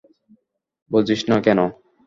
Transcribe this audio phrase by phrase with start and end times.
[0.91, 1.59] বুঝিস না কেন।